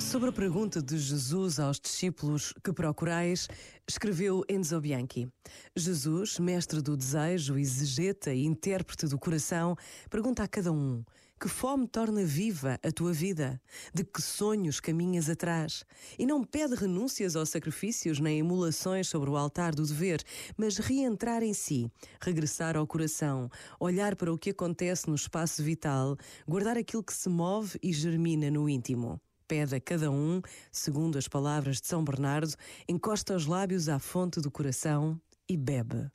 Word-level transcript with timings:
Sobre 0.00 0.30
a 0.30 0.32
pergunta 0.32 0.82
de 0.82 0.98
Jesus 0.98 1.60
aos 1.60 1.78
discípulos 1.78 2.54
que 2.64 2.72
procurais, 2.72 3.46
escreveu 3.86 4.42
Enzo 4.48 4.80
Bianchi. 4.80 5.28
Jesus, 5.76 6.38
mestre 6.38 6.80
do 6.80 6.96
desejo, 6.96 7.58
exegeta 7.58 8.32
e 8.32 8.44
intérprete 8.44 9.06
do 9.06 9.18
coração, 9.18 9.76
pergunta 10.10 10.42
a 10.42 10.48
cada 10.48 10.72
um: 10.72 11.04
que 11.38 11.48
fome 11.48 11.86
torna 11.86 12.24
viva 12.24 12.80
a 12.82 12.90
tua 12.90 13.12
vida? 13.12 13.60
De 13.94 14.02
que 14.02 14.20
sonhos 14.20 14.80
caminhas 14.80 15.30
atrás? 15.30 15.84
E 16.18 16.26
não 16.26 16.42
pede 16.42 16.74
renúncias 16.74 17.36
aos 17.36 17.50
sacrifícios 17.50 18.18
nem 18.18 18.40
emulações 18.40 19.06
sobre 19.06 19.30
o 19.30 19.36
altar 19.36 19.74
do 19.74 19.86
dever, 19.86 20.22
mas 20.56 20.78
reentrar 20.78 21.44
em 21.44 21.54
si, 21.54 21.90
regressar 22.20 22.76
ao 22.76 22.86
coração, 22.86 23.48
olhar 23.78 24.16
para 24.16 24.32
o 24.32 24.38
que 24.38 24.50
acontece 24.50 25.08
no 25.08 25.14
espaço 25.14 25.62
vital, 25.62 26.16
guardar 26.46 26.76
aquilo 26.76 27.04
que 27.04 27.14
se 27.14 27.28
move 27.28 27.78
e 27.82 27.92
germina 27.92 28.50
no 28.50 28.68
íntimo 28.68 29.20
pede 29.46 29.74
a 29.74 29.80
cada 29.80 30.10
um, 30.10 30.42
segundo 30.70 31.16
as 31.16 31.26
palavras 31.26 31.80
de 31.80 31.86
São 31.86 32.04
Bernardo, 32.04 32.54
encosta 32.86 33.34
os 33.34 33.46
lábios 33.46 33.88
à 33.88 33.98
fonte 33.98 34.42
do 34.42 34.50
coração 34.50 35.18
e 35.48 35.56
bebe. 35.56 36.10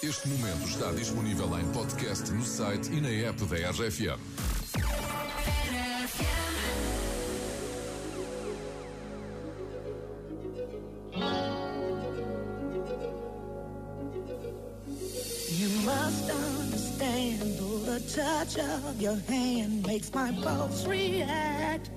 Este 0.00 0.28
momento 0.28 0.68
está 0.68 0.92
disponível 0.92 1.58
em 1.58 1.64
podcast 1.72 2.30
no 2.30 2.44
site 2.44 2.88
e 2.92 3.00
na 3.00 3.08
app 3.28 3.44
da 3.46 3.56
RFM. 3.72 4.18
You 15.50 15.68
must 15.84 16.30
understand, 16.30 17.58
the 17.84 18.00
touch 18.14 18.56
of 18.58 19.02
your 19.02 19.16
hand 19.28 19.84
makes 19.84 20.14
my 20.14 20.30
pulse 20.42 20.86
react 20.86 21.90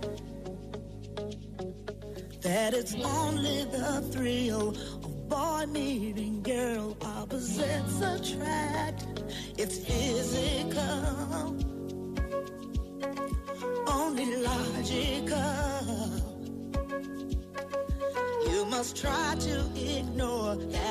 that 2.41 2.73
it's 2.73 2.95
only 2.95 3.65
the 3.65 4.01
thrill 4.11 4.73
boy 5.31 5.65
meeting 5.71 6.43
girl 6.43 6.97
opposites 7.01 8.01
attract. 8.01 9.23
It's 9.57 9.77
physical, 9.77 11.55
only 13.87 14.27
logical. 14.49 15.39
You 18.45 18.65
must 18.65 18.97
try 18.97 19.35
to 19.47 19.55
ignore 19.77 20.57
that 20.57 20.90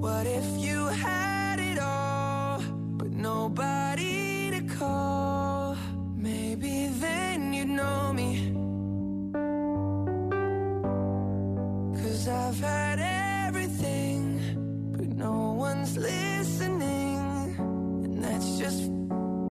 What 0.00 0.26
if 0.26 0.44
you 0.58 0.86
had 0.86 1.58
it 1.58 1.78
all, 1.78 2.62
but 2.98 3.10
nobody 3.10 4.50
to 4.50 4.60
call? 4.76 5.76
Maybe 6.14 6.88
then 6.88 7.54
you'd 7.54 7.68
know 7.68 8.12
me. 8.12 8.52
Cause 12.00 12.28
I've 12.28 12.60
had 12.60 12.98
everything, 13.46 14.40
but 14.96 15.08
no 15.08 15.54
one's 15.58 15.96
listening. 15.96 16.15